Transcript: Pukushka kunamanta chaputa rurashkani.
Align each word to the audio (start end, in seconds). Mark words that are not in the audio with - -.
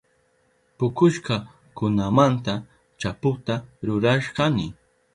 Pukushka 0.77 1.35
kunamanta 1.75 2.53
chaputa 2.99 3.55
rurashkani. 3.85 4.67